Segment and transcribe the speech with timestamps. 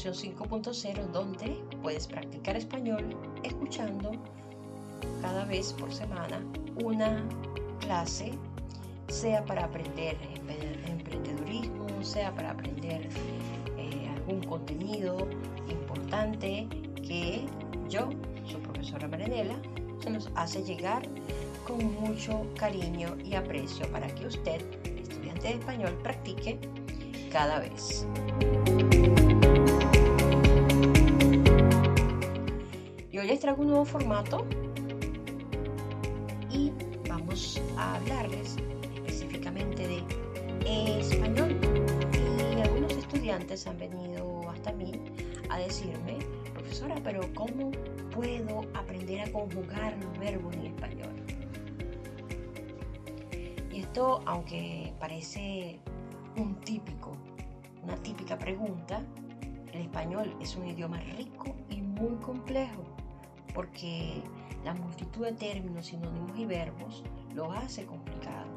[0.00, 4.12] programa Educación 5.0 donde puedes practicar español escuchando
[5.20, 6.42] cada vez por semana
[6.82, 7.22] una
[7.80, 8.32] clase,
[9.08, 10.16] sea para aprender
[10.86, 13.08] emprendedurismo, sea para aprender
[13.76, 15.28] eh, algún contenido
[15.68, 17.44] importante que
[17.88, 18.08] yo,
[18.46, 19.56] su profesora Marinela,
[20.02, 21.02] se nos hace llegar
[21.66, 26.58] con mucho cariño y aprecio para que usted, estudiante de español, practique
[27.30, 28.06] cada vez.
[33.40, 34.44] Les traigo un nuevo formato
[36.50, 36.70] y
[37.08, 38.56] vamos a hablarles
[38.96, 41.56] específicamente de español.
[42.12, 44.92] Y algunos estudiantes han venido hasta mí
[45.48, 46.18] a decirme,
[46.52, 47.70] profesora, pero ¿cómo
[48.14, 51.14] puedo aprender a conjugar los verbos en español?
[53.72, 55.80] Y esto, aunque parece
[56.36, 57.16] un típico,
[57.84, 59.00] una típica pregunta,
[59.72, 62.99] el español es un idioma rico y muy complejo
[63.54, 64.22] porque
[64.64, 67.02] la multitud de términos, sinónimos y verbos
[67.34, 68.48] lo hace complicado.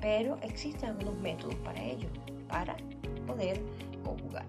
[0.00, 2.08] Pero existen algunos métodos para ello,
[2.48, 2.76] para
[3.26, 3.60] poder
[4.04, 4.46] conjugar.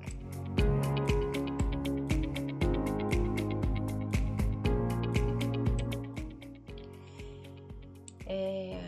[8.28, 8.80] Eh,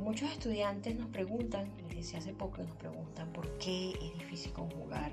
[0.00, 5.12] muchos estudiantes nos preguntan, desde hace poco nos preguntan por qué es difícil conjugar.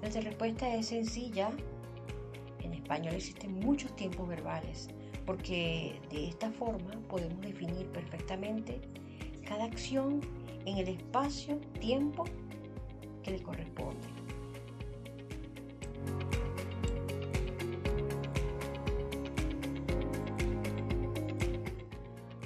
[0.00, 1.50] Nuestra respuesta es sencilla.
[2.84, 4.88] Español existen muchos tiempos verbales,
[5.24, 8.78] porque de esta forma podemos definir perfectamente
[9.48, 10.20] cada acción
[10.66, 12.24] en el espacio-tiempo
[13.22, 14.06] que le corresponde.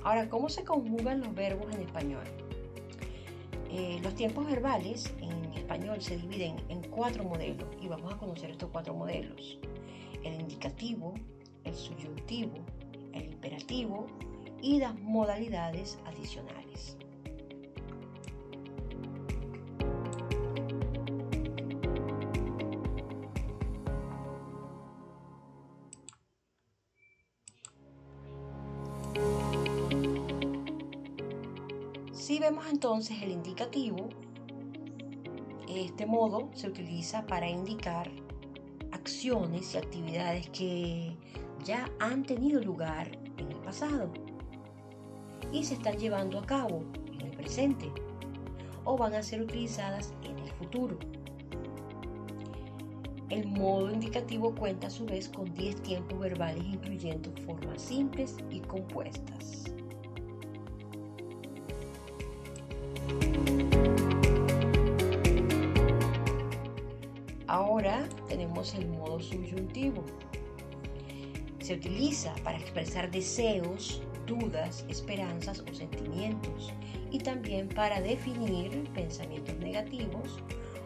[0.05, 2.25] Ahora, ¿cómo se conjugan los verbos en español?
[3.73, 8.51] Eh, los tiempos verbales en español se dividen en cuatro modelos y vamos a conocer
[8.51, 9.59] estos cuatro modelos.
[10.29, 11.15] El indicativo,
[11.65, 12.59] el subyuntivo,
[13.15, 14.07] el imperativo
[14.61, 16.99] y las modalidades adicionales.
[32.13, 34.11] Si vemos entonces el indicativo,
[35.67, 38.11] este modo se utiliza para indicar
[39.09, 41.17] acciones y actividades que
[41.65, 44.13] ya han tenido lugar en el pasado
[45.51, 47.91] y se están llevando a cabo en el presente
[48.85, 50.99] o van a ser utilizadas en el futuro.
[53.31, 58.61] El modo indicativo cuenta a su vez con 10 tiempos verbales incluyendo formas simples y
[58.61, 59.65] compuestas.
[68.59, 70.05] El modo subyuntivo.
[71.61, 76.73] Se utiliza para expresar deseos, dudas, esperanzas o sentimientos
[77.13, 80.41] y también para definir pensamientos negativos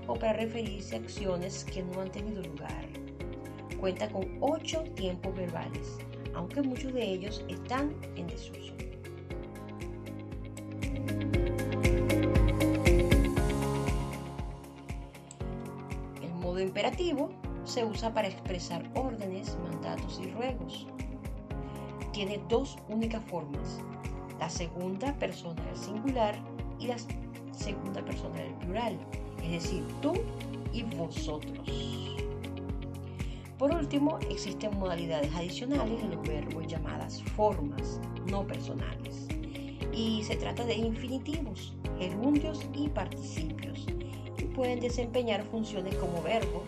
[0.06, 2.88] o para referirse a acciones que no han tenido lugar.
[3.81, 5.97] Cuenta con ocho tiempos verbales,
[6.34, 8.75] aunque muchos de ellos están en desuso.
[16.21, 17.31] El modo imperativo
[17.64, 20.86] se usa para expresar órdenes, mandatos y ruegos.
[22.12, 23.80] Tiene dos únicas formas,
[24.38, 26.34] la segunda persona del singular
[26.78, 26.96] y la
[27.52, 28.98] segunda persona del plural,
[29.42, 30.12] es decir, tú
[30.72, 31.68] y vosotros.
[33.58, 39.28] Por último, existen modalidades adicionales en los verbos llamadas formas no personales.
[39.92, 43.86] Y se trata de infinitivos, gerundios y participios.
[44.38, 46.64] Y pueden desempeñar funciones como verbo,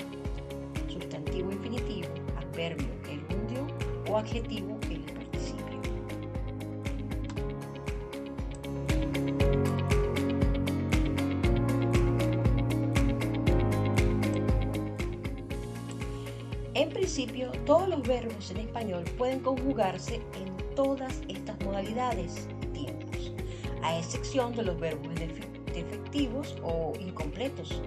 [1.40, 3.66] infinitivo, adverbio, gerundio
[4.08, 5.80] o adjetivo el participio.
[16.74, 23.32] En principio, todos los verbos en español pueden conjugarse en todas estas modalidades y tiempos,
[23.82, 25.08] a excepción de los verbos
[25.72, 27.80] defectivos o incompletos.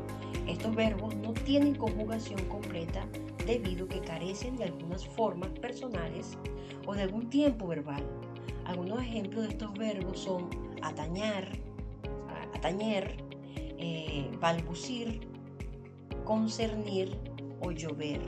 [0.48, 3.06] Estos verbos no tienen conjugación completa
[3.48, 6.38] debido que carecen de algunas formas personales
[6.86, 8.04] o de algún tiempo verbal.
[8.66, 10.50] Algunos ejemplos de estos verbos son
[10.82, 11.58] atañar,
[12.54, 13.24] atañer,
[13.78, 15.28] eh, balbucir,
[16.26, 17.18] concernir
[17.62, 18.22] o llover.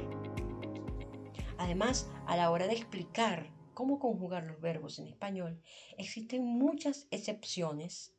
[1.58, 5.62] Además, a la hora de explicar cómo conjugar los verbos en español,
[5.98, 8.14] existen muchas excepciones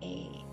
[0.00, 0.44] eh,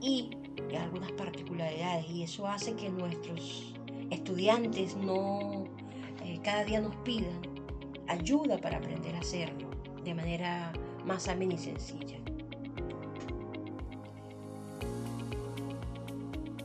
[0.00, 0.30] y
[0.78, 3.74] algunas particularidades y eso hace que nuestros
[4.10, 5.64] estudiantes no
[6.24, 7.40] eh, cada día nos pidan
[8.08, 9.70] ayuda para aprender a hacerlo
[10.04, 10.72] de manera
[11.04, 12.16] más amena y sencilla.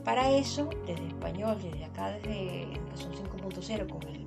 [0.04, 4.24] Para eso, desde español, desde acá, desde Educación 5.0, con el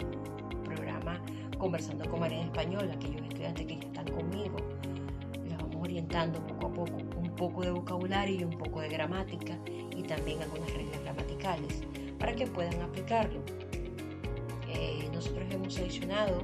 [0.63, 1.21] programa
[1.59, 4.57] Conversando con María en Español, aquellos estudiantes que están conmigo,
[6.07, 9.57] vamos orientando poco a poco un poco de vocabulario y un poco de gramática
[9.95, 11.83] y también algunas reglas gramaticales
[12.19, 13.41] para que puedan aplicarlo.
[14.67, 16.39] Eh, nosotros hemos seleccionado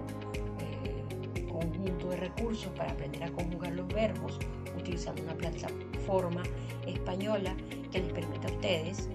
[0.59, 4.39] eh, un conjunto de recursos para aprender a conjugar los verbos
[4.77, 6.43] utilizando una plataforma
[6.85, 7.55] española
[7.91, 9.09] que les permita a ustedes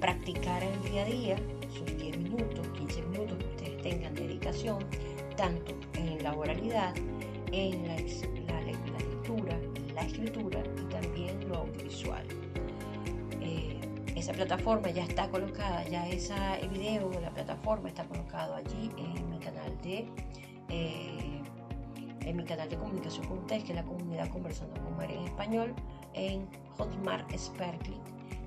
[0.00, 1.36] practicar el día a día,
[1.70, 4.78] sus 10 minutos, 15 minutos que ustedes tengan dedicación,
[5.36, 6.94] tanto en la oralidad,
[7.52, 9.58] en la, lectura,
[9.98, 12.24] la escritura y también lo audiovisual.
[13.40, 13.80] Eh,
[14.14, 16.34] esa plataforma ya está colocada, ya ese
[16.70, 20.06] video de la plataforma está colocado allí en mi canal de
[20.68, 21.42] eh,
[22.20, 25.24] en mi canal de comunicación con ustedes, que es la comunidad Conversando con María en
[25.24, 25.74] Español,
[26.14, 26.46] en
[26.76, 27.96] Hotmart Sparkly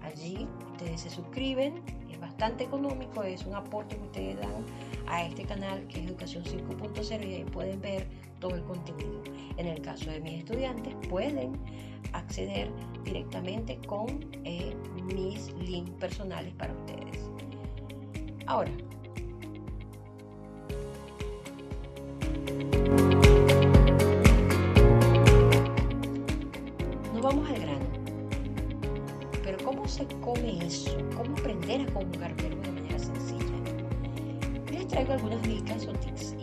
[0.03, 4.65] Allí ustedes se suscriben, es bastante económico, es un aporte que ustedes dan
[5.07, 8.07] a este canal que es Educación 5.0 y ahí pueden ver
[8.41, 9.21] todo el contenido.
[9.55, 11.57] En el caso de mis estudiantes pueden
[12.11, 12.69] acceder
[13.05, 14.07] directamente con
[14.43, 14.75] eh,
[15.15, 17.29] mis links personales para ustedes.
[18.47, 18.71] Ahora,
[27.13, 27.81] nos vamos al grano.
[29.63, 30.97] ¿Cómo se come eso?
[31.15, 33.45] ¿Cómo aprender a conjugar verbos de manera sencilla?
[34.71, 36.35] Les traigo algunas dicas o tips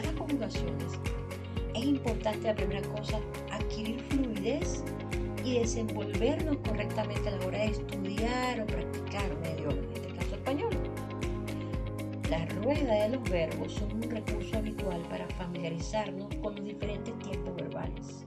[0.00, 0.98] las conjugaciones
[1.74, 3.20] es importante la primera cosa
[3.52, 4.82] adquirir fluidez
[5.44, 10.34] y desenvolvernos correctamente a la hora de estudiar o practicar un idioma, en este caso
[10.34, 10.70] español.
[12.30, 17.54] La rueda de los verbos son un recurso habitual para familiarizarnos con los diferentes tiempos
[17.54, 18.26] verbales.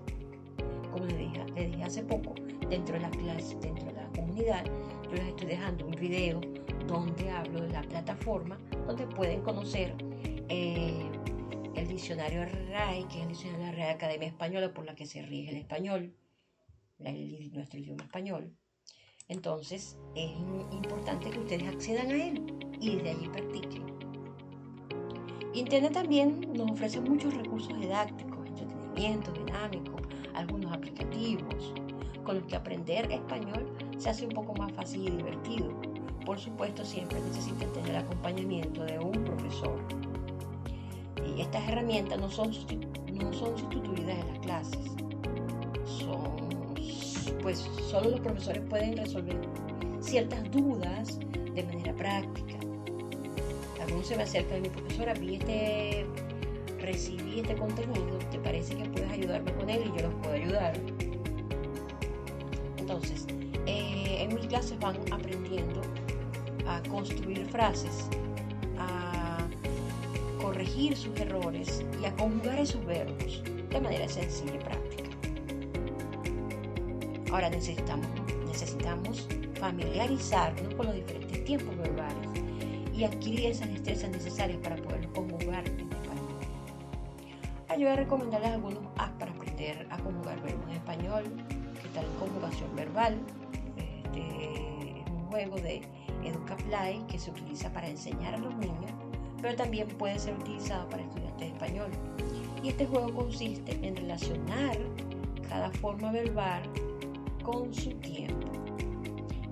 [0.91, 2.35] Como les dije, les dije hace poco,
[2.69, 4.63] dentro de la clase, dentro de la comunidad,
[5.03, 6.39] yo les estoy dejando un video
[6.87, 8.57] donde hablo de la plataforma,
[8.87, 9.93] donde pueden conocer
[10.47, 11.09] eh,
[11.79, 15.05] el diccionario RAI, que es el diccionario de la Real Academia Española por la que
[15.05, 16.13] se rige el español,
[16.99, 18.53] nuestro idioma español.
[19.29, 20.31] Entonces es
[20.71, 23.85] importante que ustedes accedan a él y desde allí practiquen.
[25.53, 29.95] Internet también nos ofrece muchos recursos didácticos, entretenimiento, dinámico,
[30.33, 31.73] algunos aplicativos,
[32.23, 35.79] con los que aprender español se hace un poco más fácil y divertido.
[36.25, 40.08] Por supuesto, siempre necesitan tener el acompañamiento de un profesor.
[41.39, 42.51] Y estas herramientas no son,
[43.13, 44.85] no sustituidas en las clases.
[45.85, 46.75] Son,
[47.41, 47.59] pues
[47.89, 49.39] solo los profesores pueden resolver
[50.01, 51.17] ciertas dudas
[51.55, 52.57] de manera práctica.
[53.81, 56.05] Algunos se me acercan a mi profesora, vi este,
[56.81, 59.83] recibí este contenido, ¿te parece que puedes ayudarme con él?
[59.85, 60.73] Y yo los puedo ayudar
[62.89, 63.27] entonces,
[63.65, 65.79] eh, en mis clases van aprendiendo
[66.67, 68.09] a construir frases,
[70.59, 75.09] corregir sus errores y a conjugar esos verbos de manera sencilla y práctica.
[77.31, 78.07] Ahora necesitamos,
[78.45, 79.25] necesitamos
[79.57, 82.29] familiarizarnos con los diferentes tiempos verbales
[82.93, 86.39] y adquirir esas destrezas necesarias para poder conjugar en español.
[87.69, 91.23] Ahora yo voy a recomendarles algunos apps para aprender a conjugar verbos en español
[91.85, 93.17] está la conjugación verbal.
[93.77, 95.83] Este, es un juego de
[96.25, 98.91] EducaPlay que se utiliza para enseñar a los niños,
[99.41, 101.91] pero también puede ser utilizado para estudiantes de español.
[102.63, 104.77] Y este juego consiste en relacionar
[105.47, 106.61] cada forma verbal
[107.43, 108.47] con su tiempo.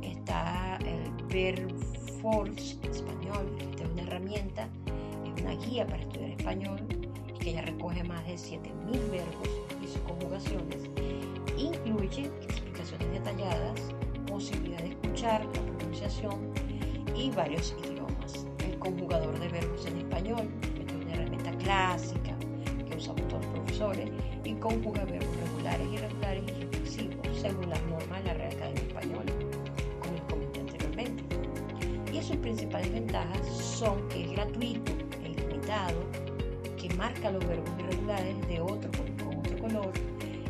[0.01, 4.67] Está el Verforce español, esta es una herramienta,
[5.25, 6.79] es una guía para estudiar español
[7.39, 9.49] que ya recoge más de 7.000 verbos
[9.81, 10.89] y sus conjugaciones
[11.57, 13.81] Incluye explicaciones detalladas,
[14.27, 16.53] posibilidad de escuchar la pronunciación
[17.15, 17.96] y varios idiomas.
[18.87, 20.47] Conjugador de verbos en español
[20.79, 22.33] es una herramienta clásica
[22.89, 24.09] que usamos todos los profesores
[24.45, 29.31] y conjuga verbos regulares, irregulares y reflexivos según las normas de la Real Academia Española,
[29.99, 31.23] como les comenté anteriormente.
[32.13, 35.99] Y sus principales ventajas son que es gratuito e ilimitado,
[36.77, 39.91] que marca los verbos irregulares de otro con otro color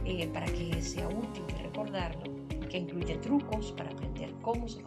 [0.05, 2.21] eh, para que sea útil recordarlo,
[2.69, 4.81] que incluye trucos para aprender cómo se.
[4.81, 4.83] Y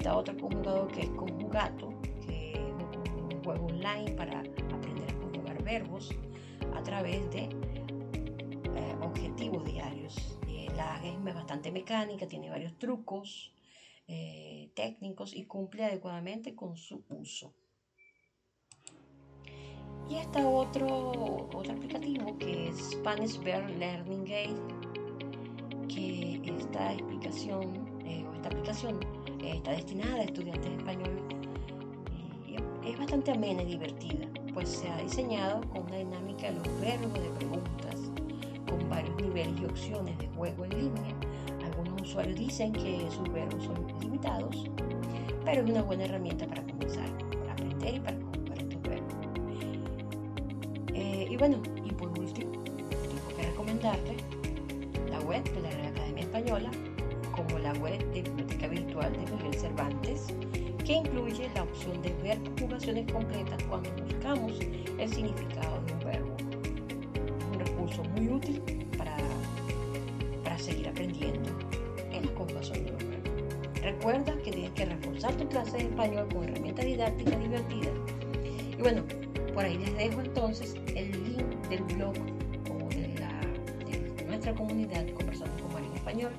[0.00, 1.92] está otro conjugador que es Conjugato,
[2.26, 6.10] que es un juego online para aprender a conjugar verbos
[6.74, 10.38] a través de eh, objetivos diarios.
[10.48, 13.52] Eh, la es bastante mecánica, tiene varios trucos
[14.08, 17.52] eh, técnicos y cumple adecuadamente con su uso.
[20.08, 24.56] Y está otro, otro aplicativo que es Spanish Bear Learning Guide,
[25.88, 31.22] que esta explicación eh, o esta aplicación eh, está destinada a estudiantes de español
[32.84, 37.12] es bastante amena y divertida, pues se ha diseñado con una dinámica de los verbos
[37.12, 37.96] de preguntas,
[38.68, 41.14] con varios niveles y opciones de juego en línea.
[41.64, 44.68] Algunos usuarios dicen que sus verbos son limitados,
[45.44, 47.08] pero es una buena herramienta para comenzar,
[47.40, 48.20] para aprender y para
[51.30, 54.16] y bueno, y por último, tengo que recomendarte
[55.10, 56.70] la web de la Real Academia Española,
[57.46, 60.26] como la web de Biblioteca Virtual de Miguel Cervantes,
[60.84, 64.52] que incluye la opción de ver conjugaciones completas cuando buscamos
[64.98, 66.36] el significado de un verbo.
[67.52, 68.60] Un recurso muy útil
[68.98, 69.16] para,
[70.44, 71.48] para seguir aprendiendo
[72.12, 73.30] en la conjugación de los verbos.
[73.82, 77.94] Recuerda que tienes que reforzar tu clase de español con herramientas didácticas divertidas.
[78.78, 79.02] Y bueno,
[79.54, 82.14] por ahí les dejo entonces el link del blog
[82.70, 83.10] o de,
[84.26, 86.32] nuestra comunidad Conversando con María en Español,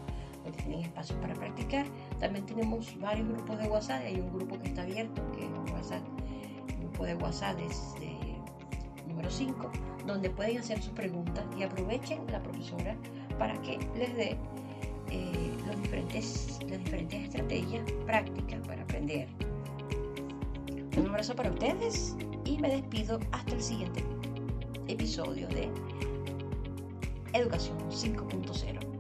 [0.52, 1.86] tienen espacios para practicar.
[2.20, 4.02] También tenemos varios grupos de WhatsApp.
[4.06, 5.52] Hay un grupo que está abierto, que es
[5.92, 7.96] el grupo de WhatsApp es
[9.08, 9.72] número 5,
[10.06, 12.96] donde pueden hacer sus preguntas y aprovechen la profesora
[13.38, 14.38] para que les dé
[15.10, 19.28] eh, los diferentes, las diferentes estrategias prácticas para aprender.
[20.98, 22.16] Un abrazo para ustedes
[22.46, 24.04] y me despido hasta el siguiente
[24.88, 25.70] episodio de
[27.34, 28.91] Educación 5.0.